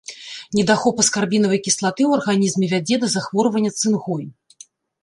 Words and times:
Недахоп 0.59 1.01
аскарбінавай 1.03 1.59
кіслаты 1.67 2.01
ў 2.07 2.11
арганізме 2.21 2.65
вядзе 2.73 2.95
да 3.05 3.15
захворвання 3.19 3.71
цынгой. 3.79 4.23